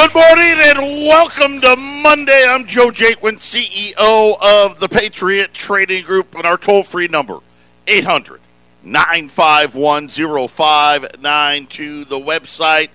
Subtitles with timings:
[0.00, 2.46] Good morning and welcome to Monday.
[2.48, 7.40] I'm Joe Jaquin, CEO of the Patriot Trading Group, and our toll free number,
[7.86, 8.40] 800
[8.82, 12.06] 951 0592.
[12.06, 12.88] The website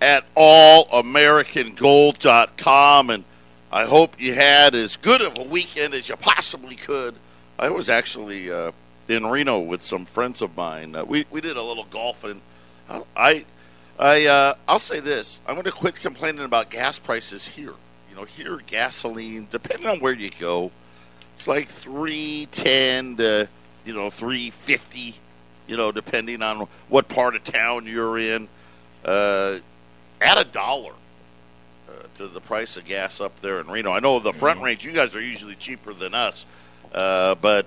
[0.00, 3.10] at allamericangold.com.
[3.10, 3.22] And
[3.70, 7.14] I hope you had as good of a weekend as you possibly could.
[7.56, 8.72] I was actually uh,
[9.06, 10.96] in Reno with some friends of mine.
[10.96, 12.40] Uh, we, we did a little golfing.
[12.90, 13.44] I I
[13.98, 17.74] uh, I'll say this: I'm going to quit complaining about gas prices here.
[18.10, 20.70] You know, here gasoline, depending on where you go,
[21.36, 23.48] it's like three ten to
[23.84, 25.16] you know three fifty.
[25.66, 28.48] You know, depending on what part of town you're in.
[29.04, 29.58] Uh,
[30.20, 30.92] at a dollar
[31.88, 33.92] uh, to the price of gas up there in Reno.
[33.92, 34.66] I know the front mm-hmm.
[34.66, 36.44] range, you guys are usually cheaper than us,
[36.92, 37.66] uh, but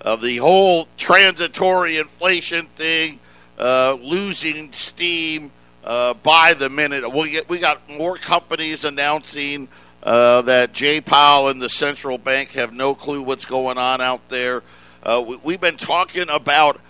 [0.00, 3.20] uh, the whole transitory inflation thing,
[3.58, 5.52] uh, losing steam
[5.84, 7.10] uh, by the minute.
[7.12, 9.68] We get, we got more companies announcing
[10.02, 14.28] uh, that Jay Powell and the central bank have no clue what's going on out
[14.28, 14.62] there.
[15.02, 16.80] Uh, we, we've been talking about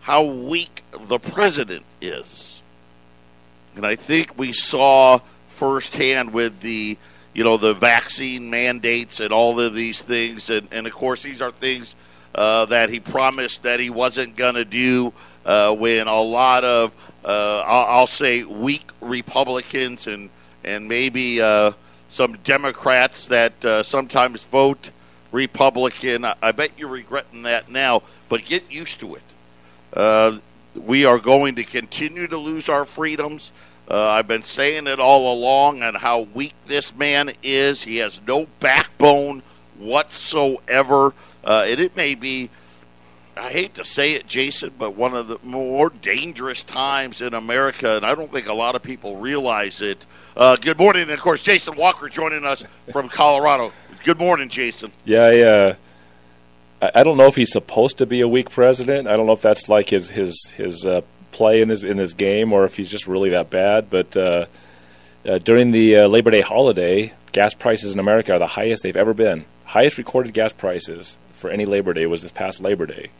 [0.00, 2.62] how weak the president is,
[3.74, 6.96] and I think we saw firsthand with the
[7.34, 11.42] you know the vaccine mandates and all of these things, and, and of course these
[11.42, 11.94] are things
[12.36, 15.12] uh, that he promised that he wasn't going to do
[15.46, 16.92] uh, when a lot of
[17.24, 20.28] uh, I'll, say weak Republicans and
[20.62, 21.72] and maybe uh,
[22.08, 24.90] some Democrats that uh, sometimes vote
[25.32, 26.24] Republican.
[26.24, 30.42] I, bet you're regretting that now, but get used to it.
[30.74, 33.50] We are going to continue to lose our freedoms.
[33.88, 37.82] I've been saying it all along and how weak this man is.
[37.84, 39.42] He has no backbone
[39.78, 41.14] whatsoever.
[41.46, 42.50] Uh, and it may be
[43.38, 47.96] I hate to say it, Jason, but one of the more dangerous times in America,
[47.96, 50.06] and I don't think a lot of people realize it.
[50.34, 53.74] Uh, good morning, and of course, Jason Walker joining us from Colorado.
[54.04, 54.90] Good morning, Jason.
[55.04, 55.74] Yeah, yeah.
[56.80, 59.06] I don't know if he's supposed to be a weak president.
[59.06, 62.14] I don't know if that's like his his his uh, play in his in his
[62.14, 63.90] game, or if he's just really that bad.
[63.90, 64.46] But uh,
[65.26, 68.96] uh during the uh, Labor Day holiday, gas prices in America are the highest they've
[68.96, 69.44] ever been.
[69.64, 73.10] Highest recorded gas prices for any Labor Day was this past Labor Day.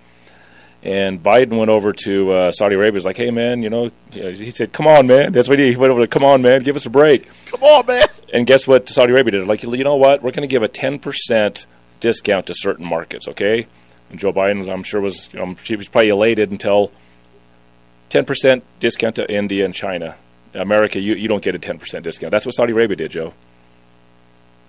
[0.83, 2.95] And Biden went over to uh, Saudi Arabia.
[2.95, 5.77] Was like, "Hey, man, you know," he said, "Come on, man." That's what he, he
[5.77, 6.07] went over to.
[6.07, 8.05] "Come on, man, give us a break." Come on, man.
[8.33, 8.89] And guess what?
[8.89, 9.47] Saudi Arabia did.
[9.47, 10.23] Like, you know what?
[10.23, 11.67] We're going to give a ten percent
[11.99, 13.27] discount to certain markets.
[13.27, 13.67] Okay.
[14.11, 16.93] And Joe Biden, I'm sure, was you know, he was probably elated until
[18.09, 20.17] ten percent discount to India and China.
[20.55, 22.31] America, you, you don't get a ten percent discount.
[22.31, 23.35] That's what Saudi Arabia did, Joe.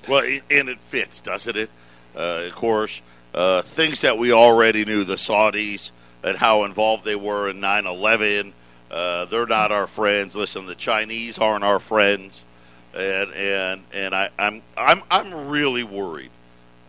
[0.07, 1.69] Well, and it fits, doesn't it?
[2.15, 3.01] Uh, of course,
[3.33, 5.03] uh, things that we already knew.
[5.03, 5.91] The Saudis
[6.23, 8.53] and how involved they were in 9 11.
[8.89, 10.35] Uh, they're not our friends.
[10.35, 12.45] Listen, the Chinese aren't our friends,
[12.93, 16.31] and and and I, I'm, I'm I'm really worried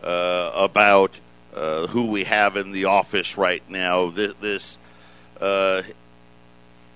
[0.01, 1.19] uh, about
[1.53, 4.09] uh, who we have in the office right now.
[4.11, 4.77] This, this
[5.41, 5.81] uh,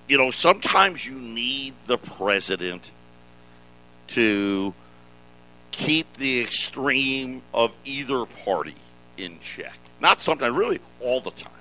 [0.08, 2.90] you know, sometimes you need the president
[4.08, 4.74] to
[5.70, 8.76] keep the extreme of either party
[9.16, 9.78] in check.
[10.00, 11.52] Not sometimes, really, all the time.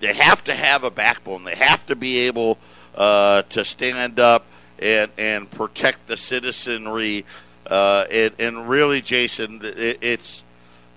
[0.00, 1.44] They have to have a backbone.
[1.44, 2.58] They have to be able
[2.94, 4.46] uh, to stand up
[4.78, 7.24] and and protect the citizenry.
[7.66, 10.42] Uh, and, and, really, Jason, it, it's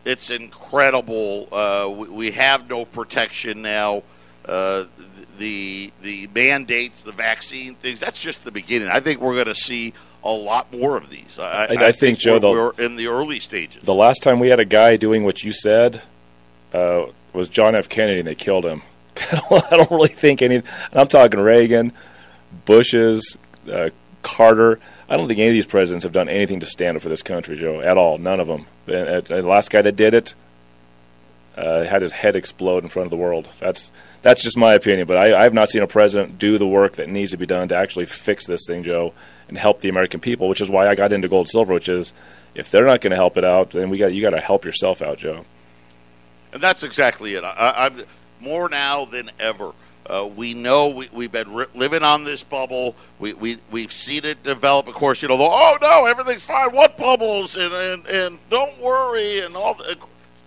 [0.06, 1.47] it's incredible.
[1.52, 4.03] Uh, we, we, have no protection now.
[4.46, 4.85] Uh,
[5.38, 8.00] the the mandates, the vaccine things.
[8.00, 8.88] That's just the beginning.
[8.88, 11.38] I think we're going to see a lot more of these.
[11.38, 13.84] I, I, I think, think, Joe, we're, we're, in the early stages.
[13.84, 16.01] The last time we had a guy doing what you said
[16.73, 17.89] uh, was John F.
[17.89, 18.81] Kennedy, and they killed him.
[19.17, 20.63] I don't really think any.
[20.91, 21.94] I'm talking Reagan,
[22.66, 23.38] Bush's,
[23.72, 23.89] uh,
[24.22, 24.79] Carter.
[25.09, 27.22] I don't think any of these presidents have done anything to stand up for this
[27.22, 28.17] country, Joe, at all.
[28.17, 28.66] None of them.
[28.88, 30.34] And, and the last guy that did it
[31.55, 33.47] uh, had his head explode in front of the world.
[33.59, 33.91] That's
[34.22, 35.05] that's just my opinion.
[35.05, 37.45] But I, I have not seen a president do the work that needs to be
[37.45, 39.13] done to actually fix this thing, Joe,
[39.53, 40.50] and help the American people.
[40.50, 41.73] Which is why I got into gold silver.
[41.73, 42.11] Which is,
[42.55, 44.66] if they're not going to help it out, then we got you got to help
[44.66, 45.46] yourself out, Joe.
[46.52, 47.44] And that's exactly it.
[47.44, 48.03] I, I'm
[48.40, 49.73] more now than ever.
[50.05, 52.96] Uh, we know we, we've been living on this bubble.
[53.20, 54.88] We, we, we've seen it develop.
[54.88, 56.72] Of course, you know, the, oh no, everything's fine.
[56.72, 57.55] What bubbles?
[57.55, 59.40] And, and, and don't worry.
[59.40, 59.97] And all the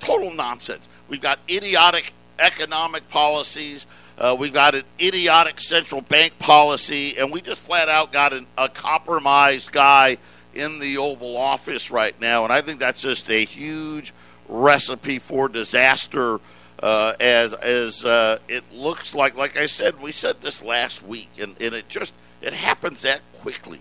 [0.00, 0.86] total nonsense.
[1.08, 3.86] We've got idiotic economic policies.
[4.18, 7.18] Uh, we've got an idiotic central bank policy.
[7.18, 10.18] And we just flat out got an, a compromised guy
[10.54, 12.44] in the Oval Office right now.
[12.44, 14.14] And I think that's just a huge
[14.48, 16.40] recipe for disaster
[16.82, 19.34] uh, as as uh, it looks like.
[19.36, 23.20] Like I said, we said this last week, and, and it just it happens that
[23.40, 23.80] quickly.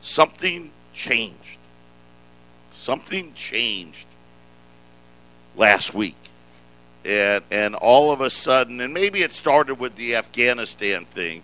[0.00, 1.58] something changed.
[2.74, 4.06] Something changed
[5.56, 6.23] last week.
[7.04, 11.42] And, and all of a sudden, and maybe it started with the Afghanistan thing,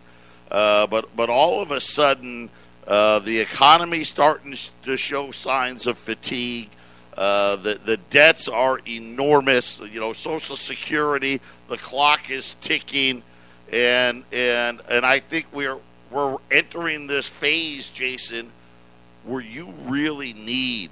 [0.51, 2.49] uh, but, but all of a sudden,
[2.87, 6.71] uh, the economy starting to show signs of fatigue.
[7.17, 9.81] Uh, the the debts are enormous.
[9.81, 13.23] You know, Social Security, the clock is ticking,
[13.73, 15.79] and and and I think we're
[16.11, 18.51] we're entering this phase, Jason,
[19.25, 20.91] where you really need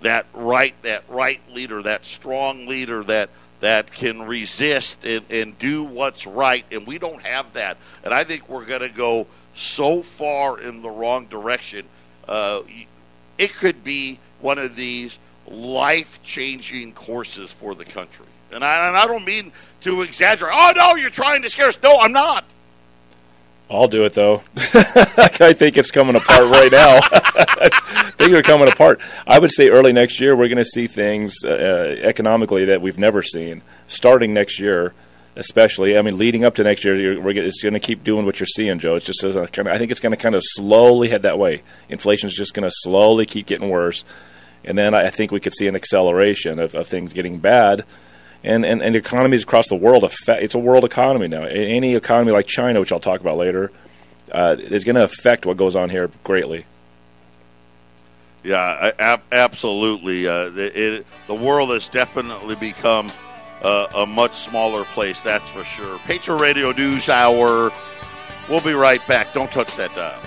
[0.00, 3.28] that right that right leader, that strong leader that
[3.60, 7.76] that can resist and, and do what's right, and we don't have that.
[8.04, 11.86] And I think we're going to go so far in the wrong direction.
[12.26, 12.62] Uh,
[13.36, 18.26] it could be one of these life changing courses for the country.
[18.50, 19.52] And I, and I don't mean
[19.82, 20.54] to exaggerate.
[20.56, 21.78] Oh, no, you're trying to scare us.
[21.82, 22.44] No, I'm not.
[23.70, 24.42] I'll do it though.
[24.56, 27.00] I think it's coming apart right now.
[28.16, 29.00] Things are coming apart.
[29.26, 32.98] I would say early next year we're going to see things uh, economically that we've
[32.98, 33.62] never seen.
[33.86, 34.94] Starting next year,
[35.36, 35.96] especially.
[35.98, 38.46] I mean, leading up to next year, we're, it's going to keep doing what you're
[38.46, 38.96] seeing, Joe.
[38.96, 39.74] It's just uh, kind of.
[39.74, 41.62] I think it's going to kind of slowly head that way.
[41.88, 44.04] Inflation is just going to slowly keep getting worse,
[44.64, 47.84] and then I think we could see an acceleration of, of things getting bad
[48.44, 50.42] and, and, and economies across the world, affect.
[50.42, 51.44] it's a world economy now.
[51.44, 53.70] Any economy like China, which I'll talk about later,
[54.32, 56.66] uh, is going to affect what goes on here greatly.
[58.44, 60.26] Yeah, ab- absolutely.
[60.26, 63.10] Uh, it, the world has definitely become
[63.62, 65.98] uh, a much smaller place, that's for sure.
[66.00, 67.72] Patriot Radio News Hour.
[68.48, 69.34] We'll be right back.
[69.34, 70.20] Don't touch that dial.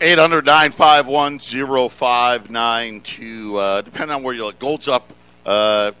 [0.00, 3.56] 800 951 0592.
[3.56, 5.12] Uh, depending on where you look, gold's up
[5.46, 5.92] uh,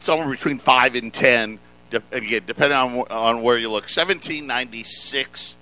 [0.00, 1.58] somewhere between five and ten.
[1.90, 3.88] De- again, depending on on where you look.
[3.88, 5.56] Seventeen ninety six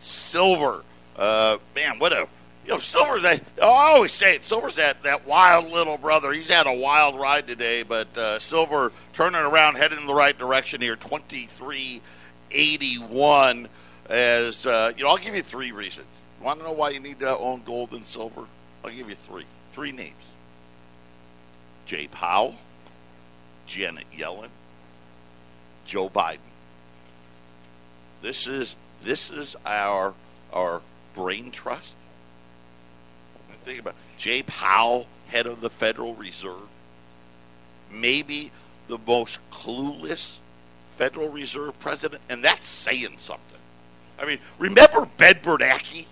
[0.00, 0.82] silver.
[1.16, 2.26] Uh, man, what a
[2.64, 3.20] you know silver.
[3.20, 4.44] That I always say it.
[4.44, 6.32] Silver's that that wild little brother.
[6.32, 10.36] He's had a wild ride today, but uh, silver turning around, heading in the right
[10.36, 10.96] direction here.
[10.96, 12.00] Twenty three
[12.50, 13.68] eighty one.
[14.08, 16.06] As uh, you know, I'll give you three reasons.
[16.42, 18.44] Want to know why you need to own gold and silver?
[18.84, 19.46] I'll give you three.
[19.72, 20.12] Three names.
[21.86, 22.56] Jay Powell,
[23.66, 24.48] Janet Yellen,
[25.84, 26.38] Joe Biden.
[28.22, 30.14] This is this is our
[30.52, 30.80] our
[31.14, 31.94] brain trust.
[33.64, 34.18] Think about it.
[34.18, 36.68] Jay Powell, head of the Federal Reserve,
[37.90, 38.50] maybe
[38.88, 40.36] the most clueless
[40.96, 43.58] Federal Reserve president, and that's saying something.
[44.18, 46.04] I mean, remember Ben Bernanke?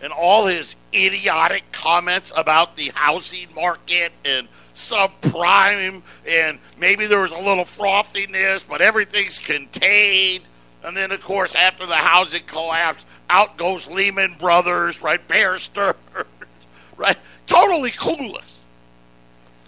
[0.00, 7.32] And all his idiotic comments about the housing market and subprime and maybe there was
[7.32, 10.44] a little frothiness, but everything's contained.
[10.84, 15.26] And then, of course, after the housing collapse, out goes Lehman Brothers, right?
[15.26, 15.96] Bear Stearns,
[16.96, 17.18] right?
[17.46, 18.44] Totally clueless.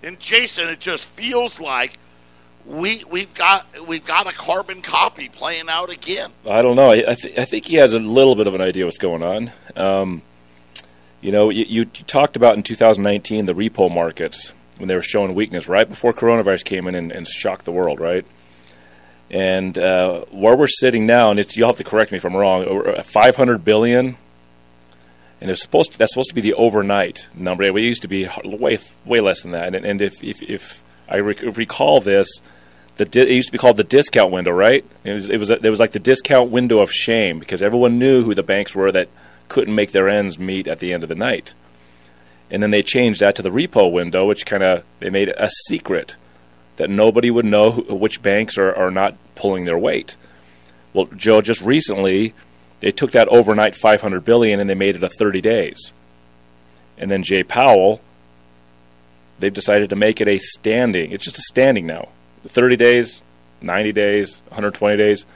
[0.03, 1.99] And Jason, it just feels like
[2.71, 6.33] we we've got we've got a carbon copy playing out again.
[6.49, 6.91] I don't know.
[6.91, 9.53] I, th- I think he has a little bit of an idea what's going on.
[9.77, 10.23] Um,
[11.21, 15.35] you know, you, you, talked about in 2019 the repo markets when they were showing
[15.35, 18.25] weakness right before coronavirus came in and, and shocked the world, right?
[19.31, 22.35] And uh, where we're sitting now, and it's, you'll have to correct me if I'm
[22.35, 24.17] wrong, uh, 500 billion,
[25.41, 27.65] and it's supposed to, that's supposed to be the overnight number.
[27.65, 29.75] It used to be way way less than that.
[29.75, 32.41] And, and if, if, if I rec- recall this,
[33.01, 34.85] the di- it used to be called the discount window, right?
[35.05, 37.99] It was it was a, it was like the discount window of shame because everyone
[37.99, 39.09] knew who the banks were that
[39.49, 41.55] couldn't make their ends meet at the end of the night.
[42.51, 45.37] And then they changed that to the repo window, which kind of they made it
[45.39, 46.17] a secret
[46.77, 50.17] that nobody would know who, which banks are, are not pulling their weight.
[50.93, 52.35] Well, Joe, just recently
[52.81, 55.95] they took that overnight 500 billion and they made it a 30 days.
[56.99, 58.03] And then Jay Powell,
[59.39, 61.13] they've decided to make it a standing.
[61.13, 62.11] It's just a standing now.
[62.47, 63.23] 30 days,
[63.61, 65.27] 90 days, 120 days.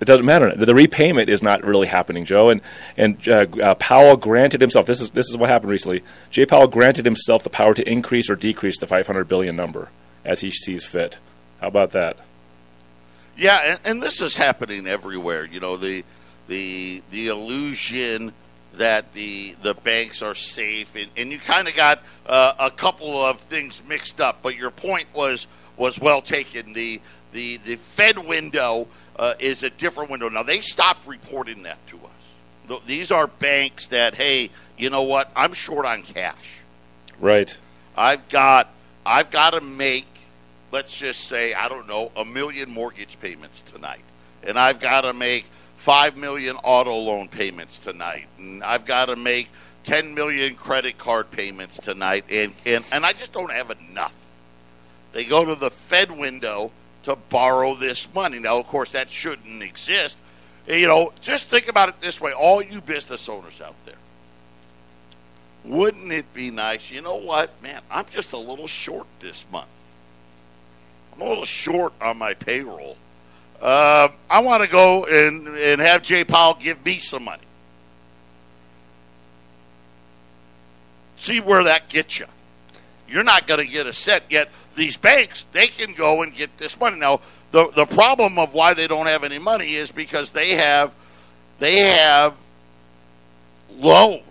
[0.00, 0.52] It doesn't matter.
[0.56, 2.50] The repayment is not really happening, Joe.
[2.50, 2.60] And
[2.96, 4.84] and uh, uh, Powell granted himself.
[4.84, 6.02] This is this is what happened recently.
[6.28, 9.90] Jay Powell granted himself the power to increase or decrease the 500 billion number
[10.24, 11.18] as he sees fit.
[11.60, 12.16] How about that?
[13.36, 15.44] Yeah, and, and this is happening everywhere.
[15.44, 16.04] You know the
[16.48, 18.32] the the illusion
[18.74, 23.24] that the the banks are safe, and, and you kind of got uh, a couple
[23.24, 24.40] of things mixed up.
[24.42, 26.72] But your point was was well taken.
[26.72, 27.00] The
[27.32, 30.28] the the Fed window uh, is a different window.
[30.28, 32.80] Now they stopped reporting that to us.
[32.86, 35.30] These are banks that hey, you know what?
[35.36, 36.60] I'm short on cash.
[37.20, 37.56] Right.
[37.96, 38.68] I've got
[39.04, 40.06] I've got to make
[40.70, 44.04] let's just say I don't know a million mortgage payments tonight,
[44.42, 49.16] and I've got to make five million auto loan payments tonight, and I've got to
[49.16, 49.48] make
[49.84, 54.14] ten million credit card payments tonight, and and and I just don't have enough.
[55.12, 56.72] They go to the Fed window
[57.04, 58.38] to borrow this money.
[58.38, 60.16] Now, of course, that shouldn't exist.
[60.66, 63.96] You know, just think about it this way: all you business owners out there,
[65.64, 66.90] wouldn't it be nice?
[66.90, 67.82] You know what, man?
[67.90, 69.68] I'm just a little short this month.
[71.12, 72.96] I'm a little short on my payroll.
[73.60, 77.42] Uh, I want to go and, and have Jay Powell give me some money.
[81.18, 82.26] See where that gets you.
[83.08, 84.48] You're not going to get a cent yet.
[84.74, 86.98] These banks, they can go and get this money.
[86.98, 90.92] Now, the the problem of why they don't have any money is because they have
[91.58, 92.34] they have
[93.70, 94.22] loans.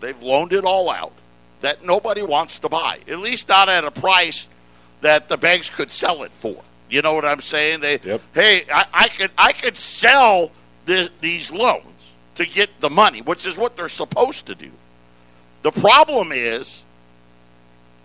[0.00, 1.12] They've loaned it all out
[1.60, 3.00] that nobody wants to buy.
[3.08, 4.46] At least not at a price
[5.00, 6.62] that the banks could sell it for.
[6.90, 7.80] You know what I'm saying?
[7.80, 8.20] They, Yep.
[8.34, 10.50] hey, I, I could I could sell
[10.86, 11.84] this, these loans
[12.36, 14.70] to get the money, which is what they're supposed to do.
[15.62, 16.82] The problem is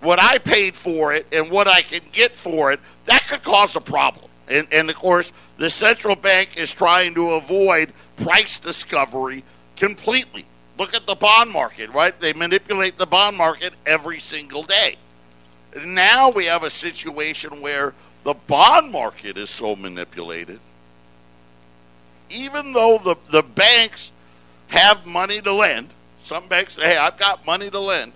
[0.04, 2.80] what I paid for it and what I can get for it.
[3.06, 4.30] That could cause a problem.
[4.48, 9.44] And, and of course, the central bank is trying to avoid price discovery
[9.76, 10.46] completely.
[10.78, 12.18] Look at the bond market, right?
[12.20, 14.98] They manipulate the bond market every single day.
[15.86, 17.94] Now we have a situation where
[18.24, 20.60] the bond market is so manipulated,
[22.30, 24.12] even though the, the banks
[24.68, 25.90] have money to lend,
[26.24, 28.14] some banks say, hey, I've got money to lend.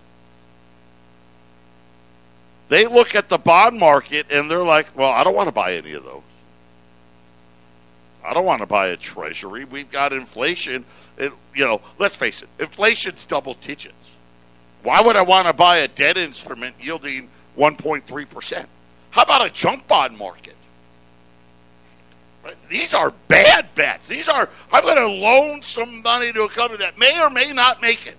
[2.69, 5.75] They look at the bond market and they're like, well, I don't want to buy
[5.75, 6.21] any of those.
[8.25, 9.63] I don't want to buy a treasury.
[9.63, 10.83] We've got inflation.
[11.17, 14.11] It, you know, let's face it, inflation's double digits.
[14.83, 18.65] Why would I want to buy a debt instrument yielding 1.3%?
[19.11, 20.55] How about a junk bond market?
[22.69, 24.07] These are bad bets.
[24.07, 27.51] These are, I'm going to loan some money to a company that may or may
[27.51, 28.17] not make it.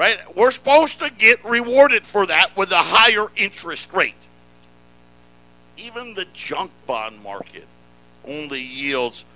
[0.00, 0.34] Right?
[0.34, 4.14] We're supposed to get rewarded for that with a higher interest rate.
[5.76, 7.66] Even the junk bond market
[8.26, 9.26] only yields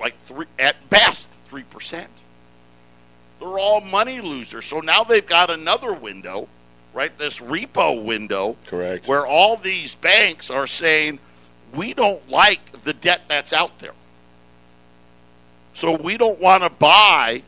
[0.00, 2.08] like three, at best, 3%.
[3.38, 4.66] They're all money losers.
[4.66, 6.48] So now they've got another window,
[6.92, 7.16] right?
[7.16, 8.56] This repo window.
[8.66, 9.06] Correct.
[9.06, 11.20] Where all these banks are saying,
[11.72, 13.94] we don't like the debt that's out there.
[15.74, 17.44] So we don't want to buy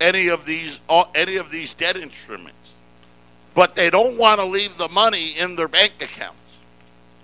[0.00, 0.80] any of these
[1.14, 2.74] any of these debt instruments.
[3.54, 6.38] But they don't want to leave the money in their bank accounts.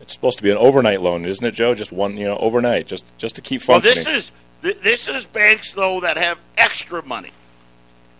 [0.00, 1.75] It's supposed to be an overnight loan, isn't it, Joe?
[1.75, 3.97] Just one, you know, overnight, just just to keep functioning.
[3.97, 7.33] Well, this is th- this is banks though that have extra money.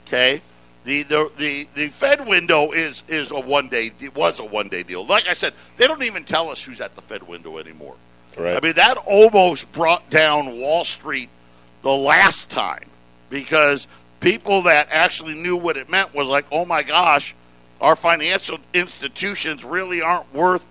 [0.07, 0.43] Okay,
[0.85, 4.69] the the the, the Fed window is is a one day it was a one
[4.69, 5.07] day deal.
[5.07, 7.95] Like I said, they don't even tell us who's at the Fed window anymore.
[8.37, 8.57] right.
[8.57, 11.31] I mean, that almost brought down Wall Street
[11.83, 12.91] the last time
[13.31, 13.87] because
[14.21, 17.35] people that actually knew what it meant was like, oh my gosh,
[17.81, 20.65] our financial institutions really aren't worth,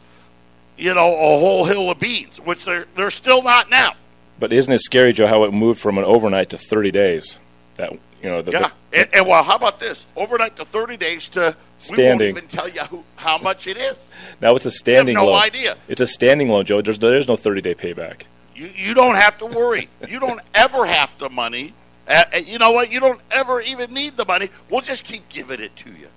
[0.77, 3.93] you know, a whole hill of beans, which they're they're still not now.
[4.39, 7.39] but isn't it scary, Joe, how it moved from an overnight to 30 days?
[7.77, 8.59] That you know, the, Yeah,
[8.91, 10.05] the- and, and well, how about this?
[10.15, 12.05] Overnight to thirty days to standing.
[12.19, 13.95] we won't even tell you who, how much it is.
[14.41, 15.41] now it's a standing no loan.
[15.41, 15.77] idea.
[15.87, 16.81] It's a standing loan, Joe.
[16.81, 18.23] There's there's no 30 day payback.
[18.55, 19.87] You you don't have to worry.
[20.07, 21.73] you don't ever have the money.
[22.09, 22.91] Uh, uh, you know what?
[22.91, 24.49] You don't ever even need the money.
[24.69, 26.07] We'll just keep giving it to you.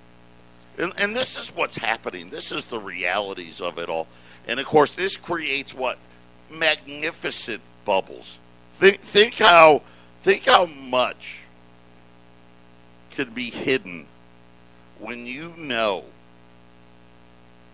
[0.77, 2.31] And, and this is what's happening.
[2.31, 4.07] This is the realities of it all.
[4.47, 5.99] And of course, this creates what
[6.49, 8.39] magnificent bubbles.
[8.73, 9.83] Think think how
[10.23, 11.41] think how much
[13.11, 14.07] could be hidden
[14.99, 16.05] when you know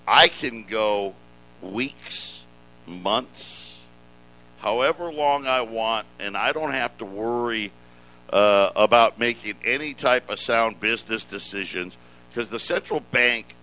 [0.05, 1.15] I can go
[1.61, 2.41] weeks,
[2.85, 3.79] months,
[4.59, 7.71] however long I want, and I don't have to worry
[8.29, 11.97] uh, about making any type of sound business decisions
[12.29, 13.55] because the central bank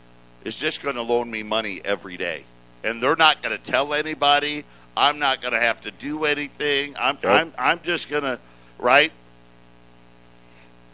[0.45, 2.45] is just going to loan me money every day,
[2.85, 4.65] and they're not going to tell anybody.
[4.97, 6.97] I'm not going to have to do anything.
[6.99, 7.33] I'm Yep.
[7.33, 8.39] I'm I'm just going to
[8.79, 9.13] right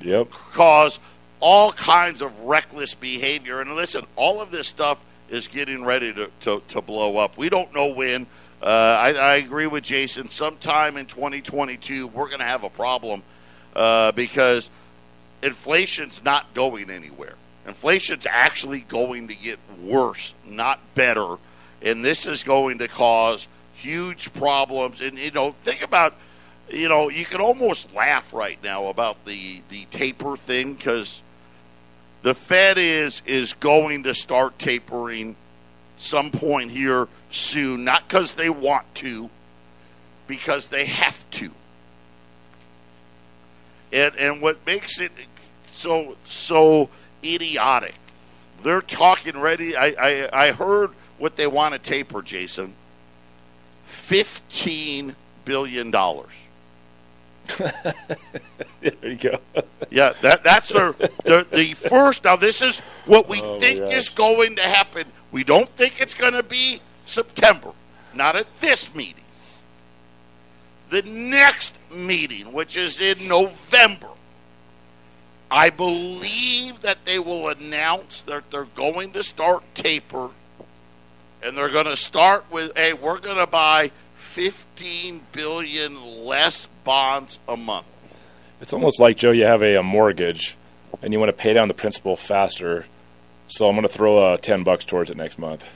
[0.01, 0.31] Yep.
[0.31, 0.99] cause
[1.41, 3.61] all kinds of reckless behavior.
[3.61, 7.37] And listen, all of this stuff is getting ready to, to, to blow up.
[7.37, 8.27] We don't know when.
[8.63, 10.29] Uh, I, I agree with Jason.
[10.29, 13.23] Sometime in 2022, we're going to have a problem
[13.75, 14.71] uh, because
[15.43, 17.35] inflation's not going anywhere.
[17.67, 21.37] Inflation's actually going to get worse, not better.
[21.81, 25.01] And this is going to cause huge problems.
[25.01, 26.15] And, you know, think about
[26.73, 31.23] you know, you can almost laugh right now about the the taper thing because
[32.23, 35.37] the Fed is is going to start tapering
[35.97, 37.85] some point here soon.
[37.85, 39.29] Not because they want to,
[40.27, 41.51] because they have to.
[43.93, 45.13] And and what makes it
[45.73, 46.89] so so
[47.25, 47.95] idiotic?
[48.63, 49.77] They're talking ready.
[49.77, 52.75] I I, I heard what they want to taper, Jason.
[53.87, 56.31] Fifteen billion dollars.
[57.59, 59.39] there you go.
[59.91, 60.93] yeah, that that's their,
[61.25, 62.25] their the first.
[62.25, 65.07] Now this is what we Oh, think is going to happen.
[65.33, 67.73] We don't think it's going to be September.
[68.15, 69.25] Not at this meeting.
[70.91, 74.09] The next meeting, which is in November,
[75.51, 80.31] I believe that they will announce that they're going to start taper,
[81.43, 87.39] and they're going to start with, "Hey, we're going to buy 15 billion less bonds
[87.47, 87.87] a month."
[88.61, 89.33] It's almost like Joe.
[89.33, 90.57] You have a, a mortgage,
[91.03, 92.87] and you want to pay down the principal faster.
[93.47, 95.67] So I'm going to throw uh, ten bucks towards it next month.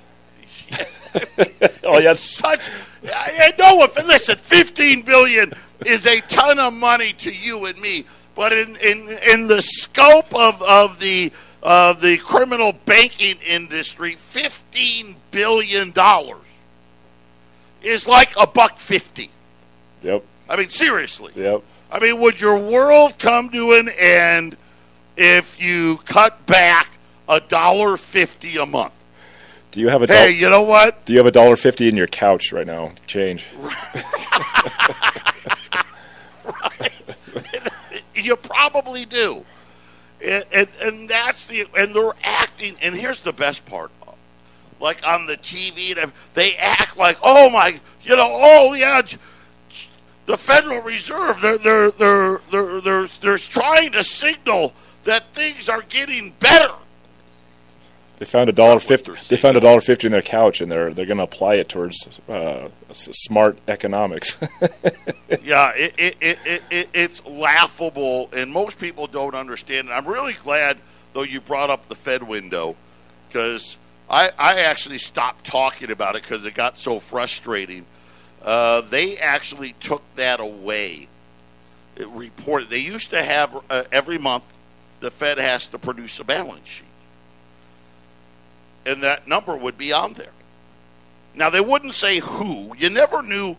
[1.84, 2.68] oh yeah, such.
[3.04, 5.52] I, know if listen, fifteen billion
[5.84, 8.04] is a ton of money to you and me,
[8.34, 15.16] but in in in the scope of of the of the criminal banking industry, fifteen
[15.30, 16.38] billion dollars
[17.82, 19.30] is like a buck fifty.
[20.02, 21.32] yep, I mean, seriously.
[21.36, 21.62] yep.
[21.90, 24.56] I mean, would your world come to an end
[25.16, 26.90] if you cut back
[27.28, 28.92] a dollar fifty a month?
[29.72, 31.04] Do you have a Hey, dol- you know what?
[31.04, 32.92] Do you have a dollar fifty in your couch right now?
[33.06, 33.44] Change.
[38.26, 39.44] you probably do.
[40.22, 43.90] And, and, and that's the and they're acting and here's the best part
[44.80, 49.02] like on the TV and they act like oh my you know oh yeah
[50.24, 54.72] the Federal Reserve they're they're they're they're they're, they're trying to signal
[55.04, 56.74] that things are getting better
[58.18, 59.12] They found a dollar fifty.
[59.28, 61.68] they're found a dollar fifty in their couch, and they're they're going to apply it
[61.68, 64.38] towards uh, smart economics.
[65.42, 69.92] yeah, it, it, it, it, it, it's laughable, and most people don't understand it.
[69.92, 70.78] I'm really glad,
[71.12, 72.74] though, you brought up the Fed window
[73.28, 73.76] because
[74.08, 77.84] I, I actually stopped talking about it because it got so frustrating.
[78.42, 81.08] Uh, they actually took that away.
[81.96, 84.44] It reported they used to have uh, every month
[85.00, 86.85] the Fed has to produce a balance sheet,
[88.86, 90.30] and that number would be on there.
[91.34, 92.74] Now they wouldn't say who.
[92.78, 93.56] You never knew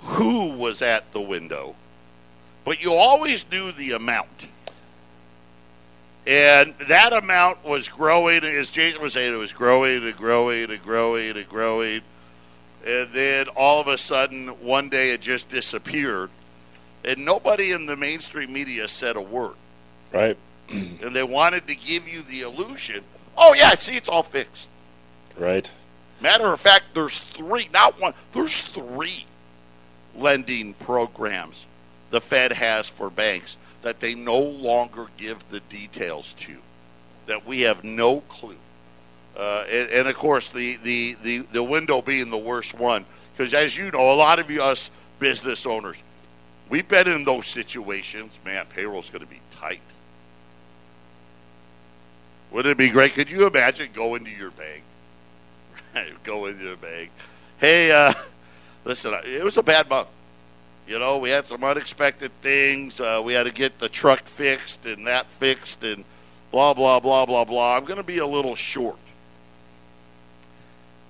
[0.00, 1.76] who was at the window,
[2.64, 4.48] but you always knew the amount.
[6.26, 10.82] And that amount was growing, as Jason was saying, it was growing and growing and
[10.82, 12.00] growing and growing.
[12.86, 16.30] And then all of a sudden, one day it just disappeared.
[17.04, 19.54] And nobody in the mainstream media said a word.
[20.12, 20.36] right,
[20.70, 23.04] And they wanted to give you the illusion
[23.36, 24.68] oh, yeah, see, it's all fixed.
[25.38, 25.70] right.
[26.20, 29.26] Matter of fact, there's three, not one, there's three
[30.16, 31.66] lending programs
[32.10, 36.56] the Fed has for banks that they no longer give the details to,
[37.26, 38.56] that we have no clue.
[39.36, 43.04] Uh, and, and of course, the, the, the, the window being the worst one,
[43.36, 45.96] because as you know, a lot of you, us business owners,
[46.68, 48.38] we've been in those situations.
[48.44, 49.80] Man, payroll's going to be tight.
[52.54, 53.14] Wouldn't it be great?
[53.14, 54.84] Could you imagine going to your bank?
[56.22, 57.10] Go into the bank.
[57.58, 58.14] Hey, uh,
[58.84, 60.06] listen, it was a bad month.
[60.86, 63.00] You know, we had some unexpected things.
[63.00, 66.04] Uh, we had to get the truck fixed and that fixed and
[66.52, 67.76] blah, blah, blah, blah, blah.
[67.76, 68.98] I'm going to be a little short.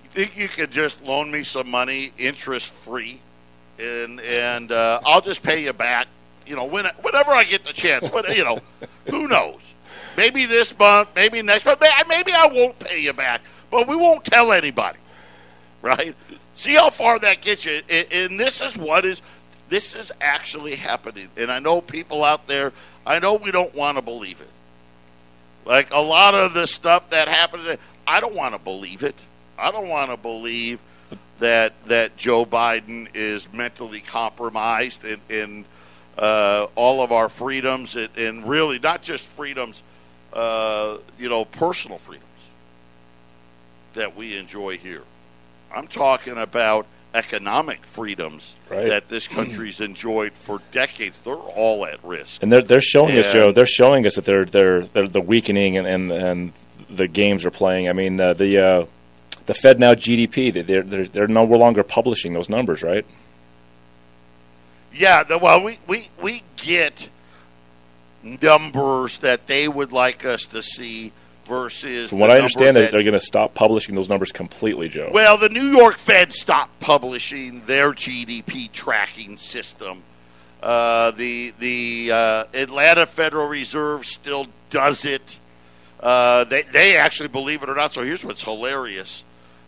[0.03, 3.21] You think you could just loan me some money interest free
[3.79, 6.07] and and uh, I'll just pay you back,
[6.47, 8.11] you know, when, whenever I get the chance.
[8.11, 8.61] But, you know,
[9.09, 9.61] who knows?
[10.17, 11.83] Maybe this month, maybe next month.
[12.09, 14.99] Maybe I won't pay you back, but we won't tell anybody,
[15.83, 16.15] right?
[16.55, 17.83] See how far that gets you.
[17.89, 19.23] And, this is what is
[19.69, 21.29] this is actually happening.
[21.37, 22.73] And I know people out there.
[23.05, 24.49] I know we don't want to believe it.
[25.65, 29.17] Like a lot of the stuff that happens, I don't want to believe it.
[29.59, 30.79] I don't want to believe
[31.39, 35.65] that that Joe Biden is mentally compromised in, in
[36.19, 39.83] uh, all of our freedoms and, and really not just freedoms,
[40.35, 42.29] uh, you know, personal freedoms
[43.95, 45.03] that we enjoy here.
[45.75, 48.89] I'm talking about economic freedoms Right.
[48.89, 51.19] that this country's enjoyed for decades.
[51.25, 52.43] They're all at risk.
[52.43, 53.53] And they're they're showing us, Joe.
[53.53, 56.53] They're showing us that they're they're they're the weakening and and, and
[56.91, 57.89] the games are playing.
[57.89, 58.87] I mean, uh, the uh,
[59.47, 60.53] the Fed now GDP.
[60.53, 63.07] they- They're they're they're no longer publishing those numbers, right?
[64.93, 67.09] Yeah, the, well, we, we, we get
[68.25, 71.13] numbers that they would like us to see
[71.47, 72.11] versus.
[72.11, 75.11] From what I understand, that, they're going to stop publishing those numbers completely, Joe.
[75.13, 80.03] Well, the New York Fed stopped publishing their GDP tracking system.
[80.63, 85.39] Uh, the the uh, Atlanta Federal Reserve still does it.
[86.01, 87.93] Uh, they they actually believe it or not.
[87.93, 89.25] So here's what's hilarious: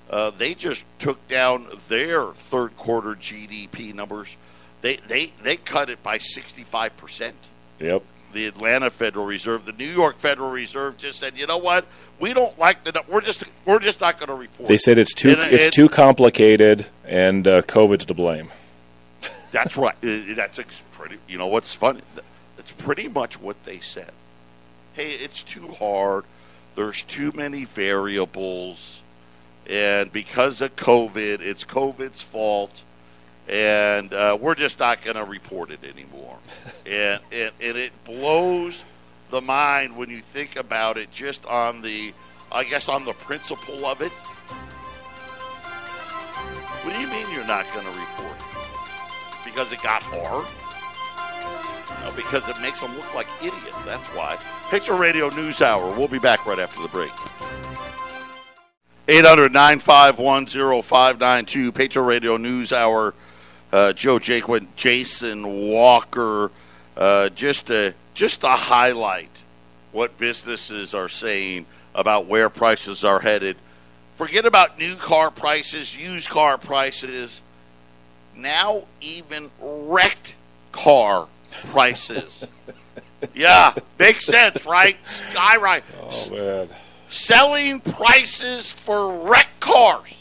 [0.08, 4.36] uh, they just took down their third quarter GDP numbers.
[4.80, 7.36] They they they cut it by sixty five percent
[7.78, 8.02] yep.
[8.36, 9.64] The Atlanta Federal Reserve.
[9.64, 11.86] The New York Federal Reserve just said, "You know what?
[12.20, 13.02] We don't like the.
[13.08, 15.72] We're just we're just not going to report." They said it's too And- it's and-
[15.72, 18.52] too complicated, and uh, COVID's to blame.
[19.52, 19.94] That's right.
[20.04, 20.60] Uh, That's
[20.92, 21.16] pretty.
[21.26, 22.02] You know what's funny?
[22.56, 24.12] That's pretty much what they said.
[24.92, 26.24] Hey, it's too hard.
[26.74, 29.00] There's too many variables,
[29.68, 32.82] and because of COVID, it's COVID's fault,
[33.48, 36.38] and uh, we're just not going to report it anymore.
[36.86, 38.82] and, and and it blows
[39.30, 42.12] the mind when you think about it, just on the,
[42.52, 44.12] I guess, on the principle of it.
[46.82, 48.56] What do you mean you're not going to report it?
[49.56, 50.44] because it got hard?
[52.04, 53.82] No, because it makes them look like idiots.
[53.84, 54.36] That's why.
[54.70, 55.96] Patriot Radio News Hour.
[55.96, 57.10] We'll be back right after the break.
[59.08, 61.72] 800 951 0592.
[61.72, 63.14] Patriot Radio News Hour.
[63.76, 66.50] Uh, Joe Jaquin, Jason Walker.
[66.96, 69.28] Uh, just, to, just to highlight
[69.92, 73.58] what businesses are saying about where prices are headed.
[74.14, 77.42] Forget about new car prices, used car prices
[78.34, 80.32] now even wrecked
[80.72, 81.28] car
[81.66, 82.46] prices.
[83.34, 84.96] yeah, makes sense, right?
[85.04, 85.84] Skyrocket.
[86.00, 86.68] Oh man,
[87.10, 90.14] Selling prices for wrecked cars.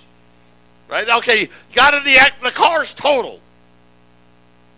[0.89, 1.07] Right?
[1.07, 3.39] Okay, you got to the the car's total.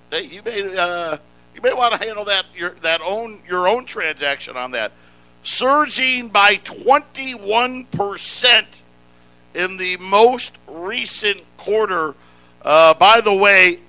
[0.10, 1.18] Hey, you may uh,
[1.54, 4.92] you may want to handle that your that own your own transaction on that.
[5.44, 8.68] Surging by twenty one percent
[9.54, 12.16] in the most recent quarter.
[12.62, 13.80] Uh, by the way,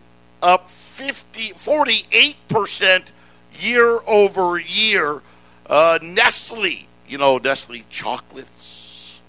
[0.42, 3.12] up 50, 48%
[3.56, 5.22] year over year.
[5.66, 9.20] Uh, Nestle, you know, Nestle chocolates.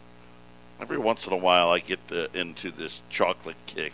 [0.79, 3.93] Every once in a while, I get the, into this chocolate kick.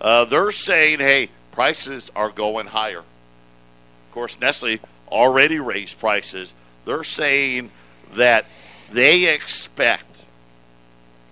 [0.00, 2.98] Uh, they're saying, hey, prices are going higher.
[2.98, 6.52] Of course, Nestle already raised prices.
[6.84, 7.70] They're saying
[8.12, 8.44] that
[8.92, 10.04] they expect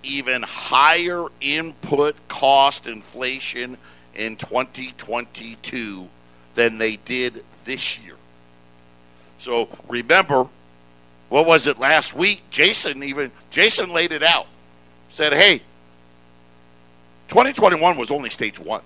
[0.01, 3.77] even higher input cost inflation
[4.15, 6.07] in 2022
[6.55, 8.15] than they did this year.
[9.37, 10.47] So remember,
[11.29, 12.41] what was it last week?
[12.49, 14.47] Jason even Jason laid it out.
[15.09, 15.59] Said, "Hey,
[17.27, 18.81] 2021 was only stage 1.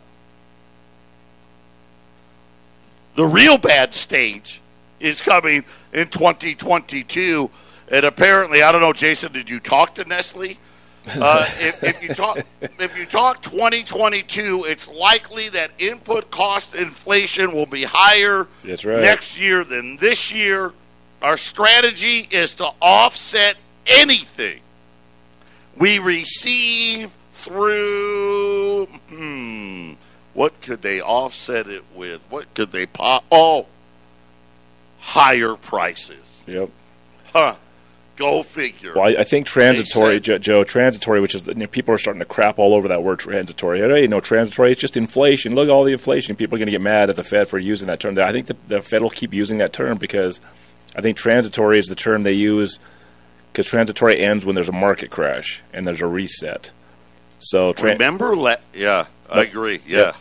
[3.20, 4.62] The real bad stage
[5.02, 7.50] is coming in 2022."
[7.90, 10.58] And apparently, I don't know, Jason, did you talk to Nestle?
[11.10, 17.52] Uh, if, if you talk if you talk 2022, it's likely that input cost inflation
[17.52, 19.02] will be higher That's right.
[19.02, 20.72] next year than this year.
[21.22, 24.60] Our strategy is to offset anything
[25.76, 28.86] we receive through.
[29.10, 29.94] Hmm,
[30.34, 32.22] what could they offset it with?
[32.30, 33.24] What could they pop?
[33.32, 33.66] Oh,
[35.00, 36.18] higher prices.
[36.46, 36.70] yep.
[37.34, 37.56] Huh.
[38.16, 38.94] Go figure.
[38.96, 41.98] Well, I, I think transitory, said- Joe, transitory, which is the, you know, people are
[41.98, 43.80] starting to crap all over that word transitory.
[43.80, 45.56] Hey, no, transitory, it's just inflation.
[45.56, 46.36] Look at all the inflation.
[46.36, 48.20] People are going to get mad at the Fed for using that term.
[48.20, 50.42] I think the, the Fed will keep using that term because
[50.98, 52.78] I think transitory is the term they use
[53.54, 56.72] because transitory ends when there's a market crash and there's a reset.
[57.40, 59.82] So, tran- Remember, le- yeah, I agree.
[59.86, 60.14] Yeah.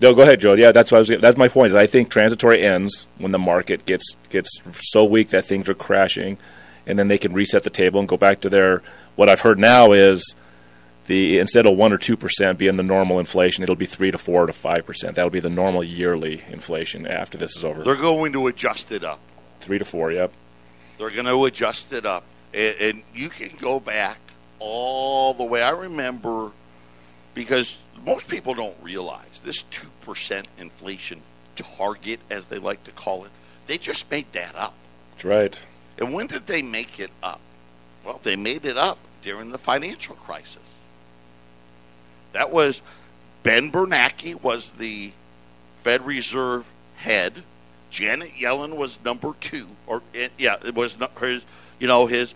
[0.00, 0.54] No, go ahead, Joe.
[0.54, 1.20] Yeah, that's what I was.
[1.20, 1.68] That's my point.
[1.68, 5.74] Is I think transitory ends when the market gets gets so weak that things are
[5.74, 6.38] crashing,
[6.86, 8.82] and then they can reset the table and go back to their.
[9.14, 10.34] What I've heard now is
[11.06, 14.18] the instead of one or two percent being the normal inflation, it'll be three to
[14.18, 15.16] four to five percent.
[15.16, 17.82] That'll be the normal yearly inflation after this is over.
[17.82, 19.20] They're going to adjust it up.
[19.60, 20.10] three to four.
[20.10, 20.32] Yep.
[20.98, 22.24] They're going to adjust it up.
[22.54, 24.18] And, and you can go back
[24.58, 25.62] all the way.
[25.62, 26.52] I remember
[27.34, 29.64] because most people don't realize this
[30.04, 31.22] 2% inflation
[31.56, 33.30] target, as they like to call it,
[33.66, 34.74] they just made that up.
[35.12, 35.60] That's right.
[35.98, 37.40] And when did they make it up?
[38.04, 40.58] Well, they made it up during the financial crisis.
[42.32, 42.80] That was
[43.42, 45.12] Ben Bernanke was the
[45.82, 46.66] Fed Reserve
[46.96, 47.44] head.
[47.90, 51.44] Janet Yellen was number two, or eh, yeah, it was his.
[51.78, 52.34] You know his.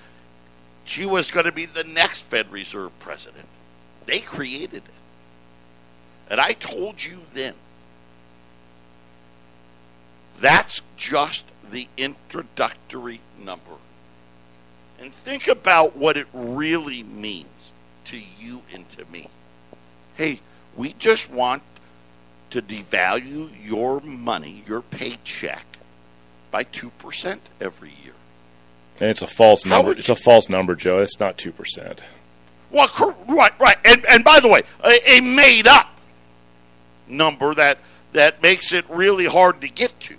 [0.85, 3.47] She was going to be the next Fed Reserve president.
[4.07, 4.95] They created it,
[6.31, 7.55] and I told you then.
[10.41, 13.73] That's just the introductory number.
[14.99, 17.75] and think about what it really means
[18.07, 19.29] to you and to me.
[20.15, 20.41] Hey,
[20.75, 21.63] we just want
[22.51, 25.67] to devalue your money, your paycheck,
[26.51, 28.15] by 2% every year.
[28.99, 29.93] And it's a false number.
[29.93, 30.99] It's a false number, Joe.
[31.01, 32.03] It's not two percent.
[32.71, 35.89] Well, right, right, and and by the way, a, a made up
[37.07, 37.79] number that
[38.13, 40.17] that makes it really hard to get to.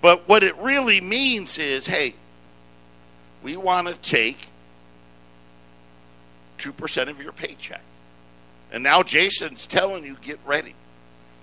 [0.00, 2.14] But what it really means is, hey,
[3.42, 4.48] we want to take
[6.58, 7.82] two percent of your paycheck,
[8.70, 10.74] and now Jason's telling you, get ready.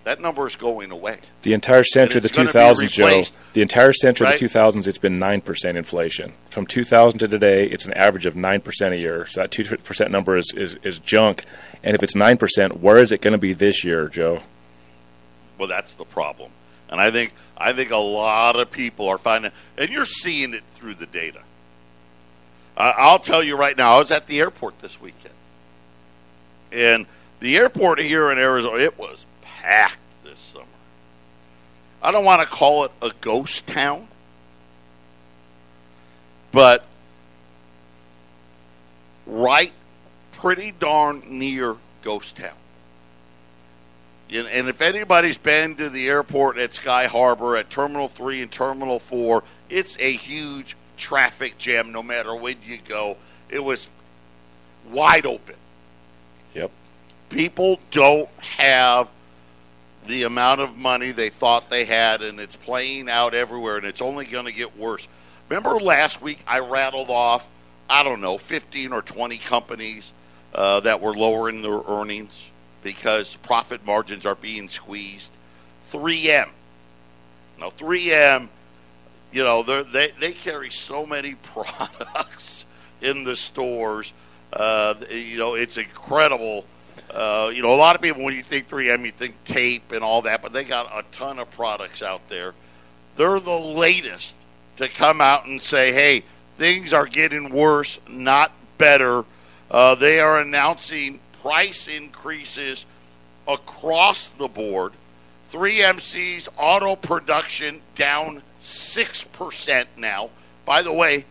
[0.03, 1.19] That number is going away.
[1.43, 2.51] The entire century of the it's gonna be
[2.87, 3.23] 2000s, Joe.
[3.53, 4.33] The entire century Right.
[4.33, 6.33] of the 2000s, it's been 9% inflation.
[6.49, 9.25] From 2000 to today, it's an average of 9% a year.
[9.27, 11.45] So that 2% number is, is, is junk.
[11.83, 14.41] And if it's 9%, where is it going to be this year, Joe?
[15.57, 16.51] Well, that's the problem,
[16.89, 20.63] and I think I think a lot of people are finding, and you're seeing it
[20.75, 21.41] through the data.
[22.75, 25.35] I I'll tell you right now, I was at the airport this weekend,
[26.71, 27.05] and
[27.39, 29.25] the airport here in Arizona, it was
[29.63, 30.65] packed this summer.
[32.01, 34.09] I don't want to call it a ghost town,
[36.51, 36.85] but
[39.25, 39.71] right,
[40.33, 42.57] pretty darn near ghost town.
[44.29, 48.51] And, and if anybody's been to the airport at Sky Harbor, at Terminal 3 and
[48.51, 53.15] Terminal 4, it's a huge traffic jam no matter when you go.
[53.49, 53.87] It was
[54.91, 55.55] wide open.
[56.53, 56.71] Yep.
[57.29, 59.07] People don't have
[60.07, 64.01] the amount of money they thought they had, and it's playing out everywhere, and it's
[64.01, 65.07] only going to get worse.
[65.49, 67.47] Remember last week I rattled off,
[67.89, 70.11] I don't know, 15 or 20 companies
[70.53, 72.49] uh, that were lowering their earnings
[72.81, 75.31] because profit margins are being squeezed.
[75.91, 76.49] 3M.
[77.59, 78.49] Now, 3M,
[79.31, 82.65] you know, they they carry so many products
[83.01, 84.13] in the stores.
[84.51, 86.65] Uh, you know, it's incredible.
[87.13, 90.03] Uh, you know, a lot of people when you think 3M, you think tape and
[90.03, 92.53] all that, but they got a ton of products out there.
[93.15, 94.35] They're the latest
[94.77, 96.23] to come out and say, "Hey,
[96.57, 99.25] things are getting worse, not better."
[99.69, 102.85] Uh, they are announcing price increases
[103.47, 104.93] across the board.
[105.51, 110.31] 3MC's auto production down 6% now.
[110.65, 111.25] By the way,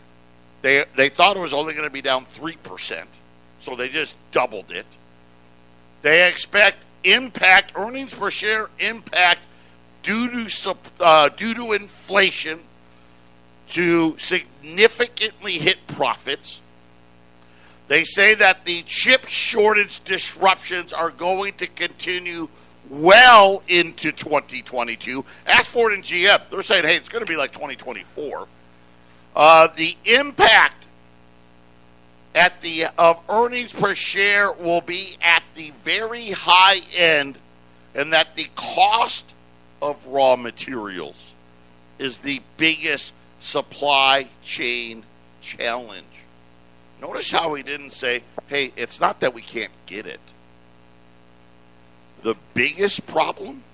[0.60, 3.04] they, they thought it was only going to be down 3%,
[3.60, 4.86] so they just doubled it.
[6.02, 9.40] They expect impact, earnings per share impact
[10.02, 12.60] due to, uh, due to inflation
[13.70, 16.60] to significantly hit profits.
[17.88, 22.48] They say that the chip shortage disruptions are going to continue
[22.88, 25.24] well into 2022.
[25.46, 26.50] Ask Ford and GM.
[26.50, 28.46] They're saying, hey, it's going to be like 2024.
[29.34, 30.84] Uh, the impact
[32.34, 37.38] at the of earnings per share will be at the very high end,
[37.94, 39.34] and that the cost
[39.80, 41.32] of raw materials
[41.98, 45.04] is the biggest supply chain
[45.40, 46.06] challenge.
[47.00, 50.20] Notice how he didn't say, hey, it's not that we can't get it.
[52.22, 53.64] The biggest problem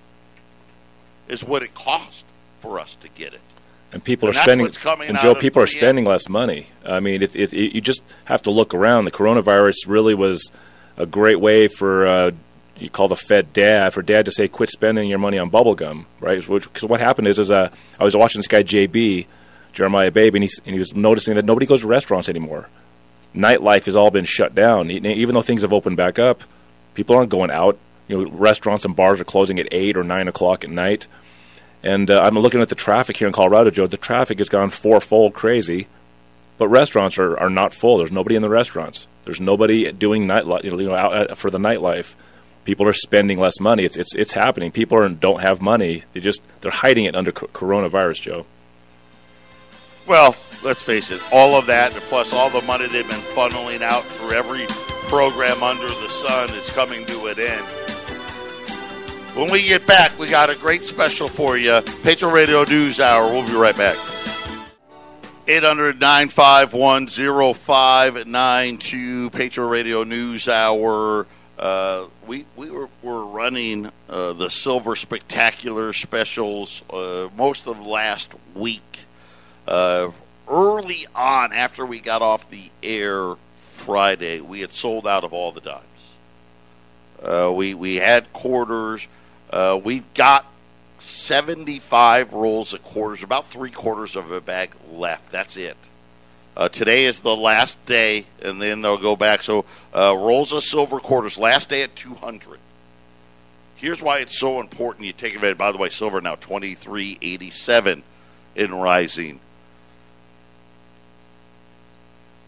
[1.28, 2.24] is what it cost
[2.60, 3.40] for us to get it.
[3.90, 4.66] And people And are spending.
[5.08, 5.78] And Joe, people are 3M.
[5.78, 6.66] spending less money.
[6.84, 9.06] I mean, it, it, it, you just have to look around.
[9.06, 10.50] The coronavirus really was
[10.96, 12.30] a great way for uh,
[12.76, 15.74] you call the Fed dad for dad to say, "Quit spending your money on bubble
[15.74, 16.46] gum." Right?
[16.46, 19.26] Because what happened is, is uh, I was watching this guy JB
[19.72, 22.68] Jeremiah Babe, and, he's, and he was noticing that nobody goes to restaurants anymore.
[23.34, 26.42] Nightlife has all been shut down, even though things have opened back up.
[26.94, 27.78] People aren't going out.
[28.08, 31.06] You know, restaurants and bars are closing at eight or nine o'clock at night.
[31.82, 33.86] And uh, I'm looking at the traffic here in Colorado, Joe.
[33.86, 35.86] The traffic has gone fourfold crazy,
[36.58, 37.98] but restaurants are, are not full.
[37.98, 39.06] There's nobody in the restaurants.
[39.24, 42.14] There's nobody doing nightlife, you know, out, for the nightlife.
[42.64, 43.84] People are spending less money.
[43.84, 44.72] It's it's it's happening.
[44.72, 46.04] People are, don't have money.
[46.12, 48.46] They just they're hiding it under co- coronavirus, Joe.
[50.06, 54.02] Well, let's face it, all of that, plus all the money they've been funneling out
[54.02, 54.66] for every
[55.08, 57.64] program under the sun is coming to an end.
[59.38, 61.80] When we get back, we got a great special for you.
[62.02, 63.30] Patriot Radio News Hour.
[63.30, 63.96] We'll be right back.
[65.46, 71.28] 800 951 0592 Patriot Radio News Hour.
[71.56, 78.32] Uh, we we were, were running uh, the Silver Spectacular specials uh, most of last
[78.56, 78.98] week.
[79.68, 80.10] Uh,
[80.48, 83.36] early on, after we got off the air
[83.68, 85.84] Friday, we had sold out of all the dimes.
[87.22, 89.06] Uh, we we had quarters.
[89.50, 90.46] Uh, we've got
[90.98, 95.30] seventy five rolls of quarters, about three quarters of a bag left.
[95.32, 95.76] That's it.
[96.56, 99.42] Uh, today is the last day, and then they'll go back.
[99.42, 102.58] So uh, rolls of silver quarters, last day at 200.
[103.76, 105.56] Here's why it's so important you take advantage.
[105.56, 108.02] By the way, silver now 23.87
[108.56, 109.38] in rising.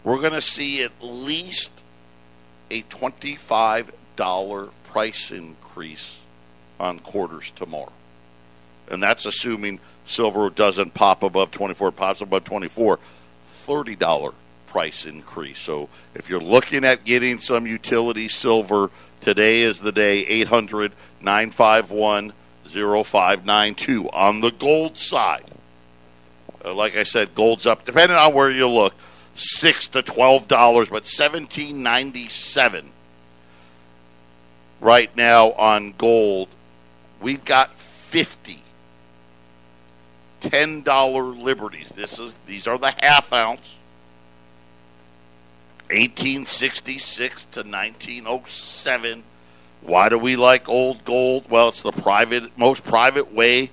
[0.03, 1.71] We're going to see at least
[2.69, 6.20] a $25 price increase
[6.81, 7.91] on quarters tomorrow.
[8.89, 12.99] And that's assuming silver doesn't pop above 24, pops above 24.
[13.65, 14.33] $30
[14.67, 15.59] price increase.
[15.59, 18.89] So if you're looking at getting some utility silver,
[19.21, 20.91] today is the day 800
[21.21, 22.33] 951
[22.65, 25.45] 0592 on the gold side.
[26.63, 28.93] Uh, like I said, gold's up, depending on where you look,
[29.33, 32.91] six to twelve dollars, but seventeen ninety seven
[34.79, 36.49] right now on gold.
[37.21, 38.63] We've got fifty
[40.39, 41.89] ten dollar liberties.
[41.89, 43.75] This is these are the half ounce.
[45.91, 49.23] 1866 to 1907.
[49.81, 51.49] Why do we like old gold?
[51.49, 53.71] Well, it's the private, most private way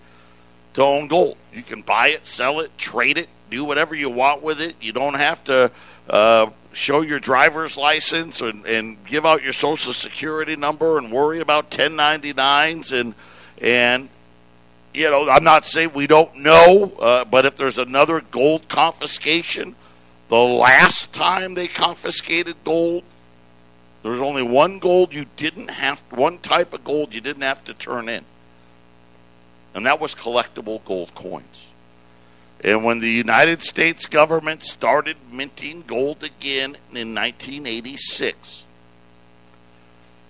[0.75, 1.37] to own gold.
[1.53, 4.75] You can buy it, sell it, trade it, do whatever you want with it.
[4.81, 5.71] You don't have to
[6.09, 11.41] uh, show your driver's license and, and give out your social security number and worry
[11.41, 13.15] about 1099s and
[13.61, 14.09] and
[14.95, 19.77] you know, I'm not saying we don't know, uh, but if there's another gold confiscation,
[20.29, 23.05] the last time they confiscated gold,
[24.03, 27.65] there was only one gold you didn't have, one type of gold you didn't have
[27.65, 28.25] to turn in,
[29.75, 31.67] and that was collectible gold coins.
[32.61, 38.65] And when the United States government started minting gold again in 1986,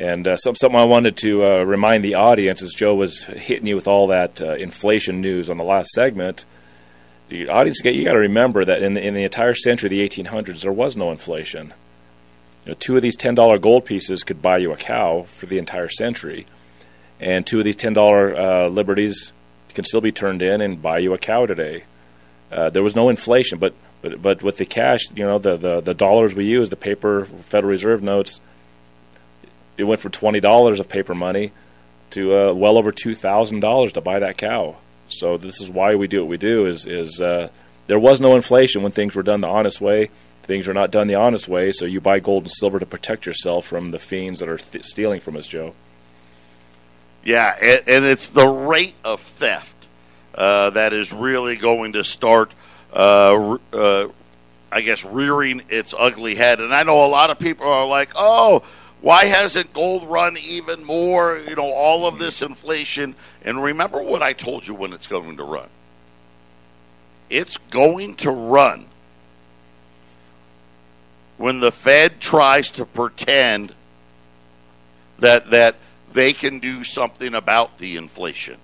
[0.00, 3.66] and uh, some, something I wanted to uh, remind the audience as Joe was hitting
[3.66, 6.46] you with all that uh, inflation news on the last segment.
[7.28, 10.08] The audience, you got to remember that in the, in the entire century of the
[10.08, 11.74] 1800s, there was no inflation.
[12.64, 15.58] You know, two of these $10 gold pieces could buy you a cow for the
[15.58, 16.46] entire century.
[17.20, 19.34] And two of these $10 uh, liberties
[19.74, 21.84] can still be turned in and buy you a cow today.
[22.50, 25.82] Uh, there was no inflation, but, but, but with the cash, you know, the, the,
[25.82, 28.40] the dollars we use, the paper Federal Reserve notes,
[29.80, 31.52] it went from twenty dollars of paper money
[32.10, 34.76] to uh, well over two thousand dollars to buy that cow.
[35.08, 36.66] So this is why we do what we do.
[36.66, 37.48] Is is uh,
[37.86, 40.10] there was no inflation when things were done the honest way.
[40.42, 43.24] Things are not done the honest way, so you buy gold and silver to protect
[43.24, 45.74] yourself from the fiends that are th- stealing from us, Joe.
[47.22, 49.76] Yeah, and, and it's the rate of theft
[50.34, 52.52] uh, that is really going to start,
[52.92, 54.08] uh, uh,
[54.72, 56.60] I guess, rearing its ugly head.
[56.60, 58.62] And I know a lot of people are like, "Oh,
[59.00, 61.38] why hasn't gold run even more?
[61.38, 63.14] You know, all of this inflation.
[63.42, 65.68] And remember what I told you when it's going to run.
[67.30, 68.86] It's going to run
[71.38, 73.75] when the Fed tries to pretend
[75.18, 75.77] that that
[76.12, 78.58] they can do something about the inflation.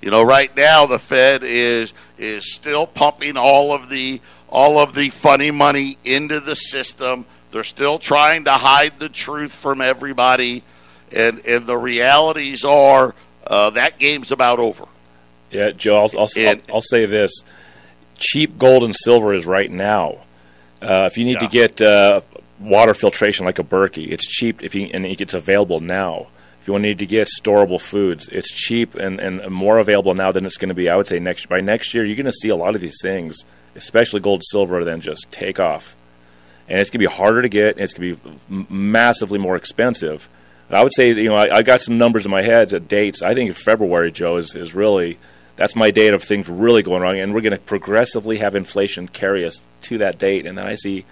[0.00, 4.94] You know, right now the Fed is is still pumping all of the all of
[4.94, 7.26] the funny money into the system
[7.56, 10.62] they're still trying to hide the truth from everybody,
[11.10, 13.14] and and the realities are
[13.46, 14.84] uh, that game's about over.
[15.50, 17.32] Yeah, Joe, I'll, I'll, and, I'll, I'll say this:
[18.18, 20.18] cheap gold and silver is right now.
[20.82, 21.40] Uh, if you need yeah.
[21.40, 22.20] to get uh,
[22.60, 26.26] water filtration like a Berkey, it's cheap if you and it's available now.
[26.60, 30.44] if you need to get storable foods, it's cheap and, and more available now than
[30.44, 30.90] it's going to be.
[30.90, 32.98] I would say next by next year, you're going to see a lot of these
[33.00, 35.96] things, especially gold, silver, then just take off,
[36.68, 37.76] and it's going to be harder to get.
[37.76, 40.28] And it's going to be massively more expensive.
[40.68, 43.22] I would say, you know, I, I got some numbers in my head, uh, dates.
[43.22, 45.18] I think February, Joe, is is really
[45.56, 49.08] that's my date of things really going wrong, and we're going to progressively have inflation
[49.08, 51.04] carry us to that date, and then I see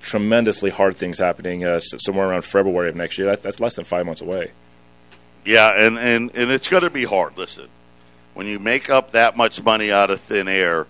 [0.00, 3.26] tremendously hard things happening uh, somewhere around February of next year.
[3.26, 4.52] That's, that's less than five months away.
[5.44, 7.36] Yeah, and, and, and it's going to be hard.
[7.36, 7.68] Listen,
[8.32, 10.86] when you make up that much money out of thin air,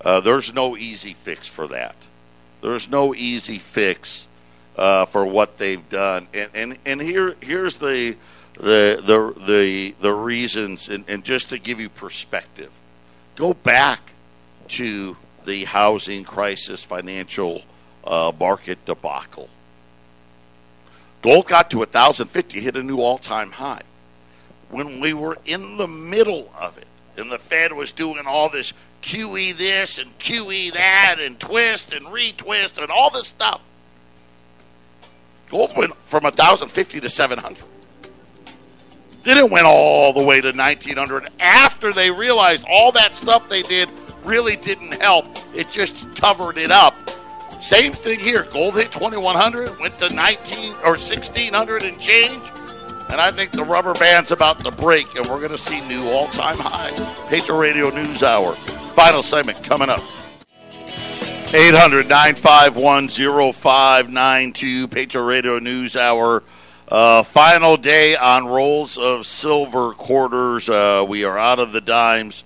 [0.00, 1.96] uh, there's no easy fix for that.
[2.60, 4.26] There's no easy fix
[4.76, 6.28] uh, for what they've done.
[6.32, 8.16] And and, and here here's the
[8.54, 12.70] the the the, the reasons, and, and just to give you perspective,
[13.36, 14.12] go back
[14.68, 17.62] to the housing crisis, financial
[18.04, 19.48] uh, market debacle.
[21.20, 23.82] Gold got to 1,050, hit a new all time high
[24.70, 26.86] when we were in the middle of it,
[27.16, 28.72] and the Fed was doing all this
[29.02, 33.60] QE this and QE that, and twist and retwist and all this stuff.
[35.50, 37.64] Gold went from 1,050 to 700.
[39.24, 43.62] Then it went all the way to 1,900 after they realized all that stuff they
[43.62, 43.88] did
[44.24, 45.26] really didn't help.
[45.54, 46.94] It just covered it up.
[47.60, 48.44] Same thing here.
[48.44, 52.42] Gold hit 2,100, went to 19 or 1,600 and change.
[53.10, 56.08] And I think the rubber band's about to break, and we're going to see new
[56.08, 56.90] all time high.
[57.28, 58.54] Patriot Radio News Hour.
[58.98, 60.00] Final segment coming up.
[61.54, 63.08] 800 951
[63.52, 64.88] 0592.
[64.88, 66.42] Patriot Radio News Hour.
[66.88, 70.68] Uh, final day on rolls of silver quarters.
[70.68, 72.42] Uh, we are out of the dimes.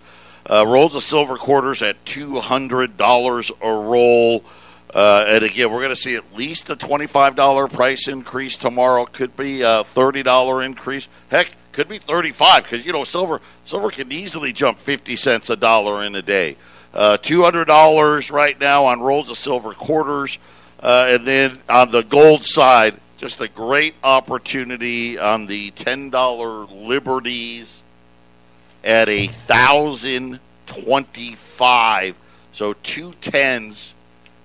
[0.48, 4.44] Uh, rolls of silver quarters at $200 a roll.
[4.92, 9.06] Uh, and again, we're going to see at least a $25 price increase tomorrow.
[9.06, 11.08] Could be a $30 increase.
[11.30, 15.56] Heck, could be 35 because you know silver silver can easily jump 50 cents a
[15.56, 16.56] dollar in a day.
[16.92, 20.38] Uh, $200 right now on rolls of silver quarters.
[20.80, 27.82] Uh, and then on the gold side, just a great opportunity on the $10 liberties
[28.84, 32.16] at a thousand twenty-five.
[32.52, 33.94] So two tens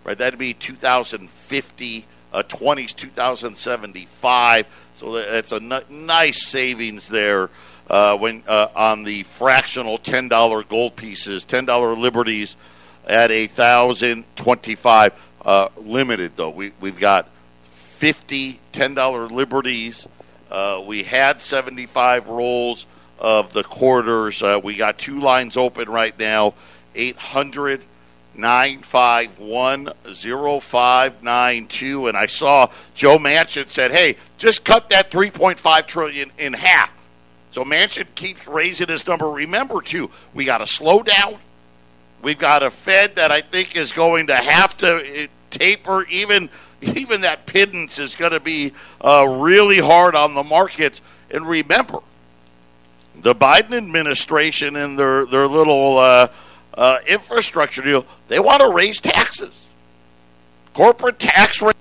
[0.07, 0.17] right?
[0.17, 2.05] That'd be 2050.
[2.33, 4.67] Uh, 20s 2075.
[4.95, 7.49] So that's a n- nice savings there
[7.89, 12.57] uh, when uh, on the fractional ten dollar gold pieces, ten dollar liberties
[13.05, 15.13] at a thousand twenty five.
[15.43, 17.29] Uh, limited though, we we've got
[17.71, 20.05] 50 ten dollar liberties.
[20.51, 22.85] Uh, we had seventy five rolls
[23.19, 24.43] of the quarters.
[24.43, 26.53] Uh, we got two lines open right now.
[26.93, 27.17] Eight
[28.37, 28.85] hundred.
[28.85, 29.93] 951
[30.61, 36.91] 0592 and I saw Joe Manchin said, "Hey, just cut that 3.5 trillion in half."
[37.51, 39.29] So Manchin keeps raising his number.
[39.29, 41.39] Remember too, we got to slow down.
[42.21, 46.49] We've got a Fed that I think is going to have to eh, taper even
[46.81, 51.01] even that pittance is going to be uh, really hard on the markets.
[51.31, 51.99] And remember,
[53.15, 56.27] the Biden administration and their their little uh,
[56.77, 59.65] uh, infrastructure deal, they want to raise taxes.
[60.73, 61.75] Corporate tax rate,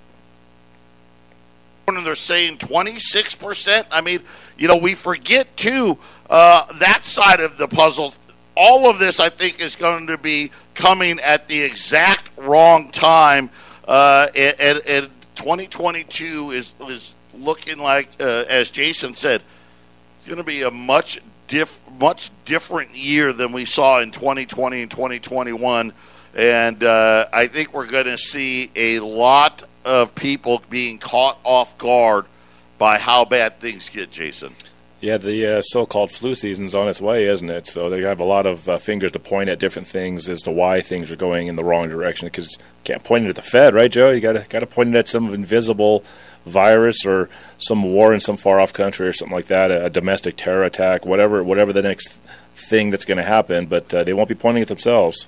[1.86, 3.86] and they're saying 26%.
[3.90, 4.22] I mean,
[4.56, 5.98] you know, we forget, too,
[6.30, 8.14] uh, that side of the puzzle.
[8.56, 13.50] All of this, I think, is going to be coming at the exact wrong time.
[13.86, 19.42] Uh, and, and 2022 is, is looking like, uh, as Jason said,
[20.18, 24.82] it's going to be a much diff, much different year than we saw in 2020
[24.82, 25.92] and 2021.
[26.34, 31.78] And uh, I think we're going to see a lot of people being caught off
[31.78, 32.26] guard
[32.78, 34.54] by how bad things get, Jason.
[35.00, 37.66] Yeah, the uh, so-called flu season's on its way, isn't it?
[37.68, 40.50] So they have a lot of uh, fingers to point at different things as to
[40.50, 42.26] why things are going in the wrong direction.
[42.26, 44.10] Because can't point it at the Fed, right, Joe?
[44.10, 46.02] You got to got to point it at some invisible
[46.46, 47.28] virus or
[47.58, 51.04] some war in some far off country or something like that, a, domestic terror attack,
[51.04, 52.18] whatever, whatever the next
[52.54, 53.66] thing that's going to happen.
[53.66, 55.26] But uh, they won't be pointing at themselves.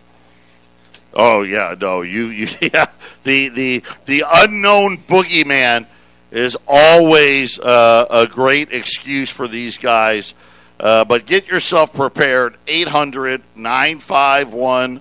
[1.14, 2.86] Oh yeah, no, you, you yeah.
[3.24, 5.86] The the the unknown boogeyman
[6.30, 10.34] is always uh, a great excuse for these guys.
[10.78, 12.56] Uh, but get yourself prepared.
[12.68, 15.00] 800 951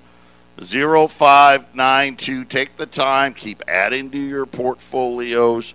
[0.59, 2.45] 0592.
[2.45, 3.33] Take the time.
[3.33, 5.73] Keep adding to your portfolios.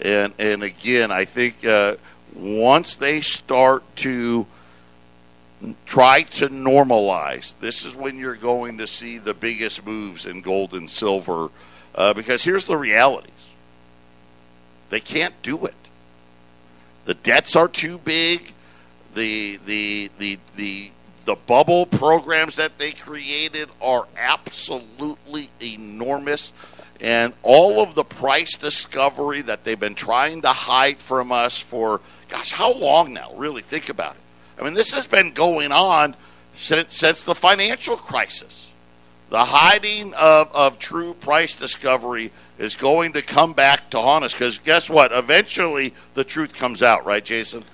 [0.00, 1.96] And and again, I think uh,
[2.34, 4.46] once they start to
[5.84, 10.72] try to normalize, this is when you're going to see the biggest moves in gold
[10.72, 11.50] and silver.
[11.94, 13.32] Uh, because here's the realities:
[14.88, 15.74] they can't do it.
[17.04, 18.52] The debts are too big.
[19.14, 20.90] The the the the
[21.24, 26.52] the bubble programs that they created are absolutely enormous.
[27.00, 32.00] And all of the price discovery that they've been trying to hide from us for,
[32.28, 33.32] gosh, how long now?
[33.34, 34.20] Really think about it.
[34.60, 36.14] I mean, this has been going on
[36.54, 38.68] since, since the financial crisis.
[39.30, 44.32] The hiding of, of true price discovery is going to come back to haunt us
[44.32, 45.12] because guess what?
[45.12, 47.64] Eventually, the truth comes out, right, Jason?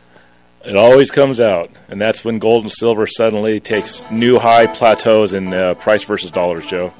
[0.64, 5.32] It always comes out, and that's when gold and silver suddenly takes new high plateaus
[5.32, 6.92] in uh, price versus dollars, Joe.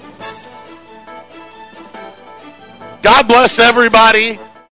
[3.07, 4.37] God bless everybody.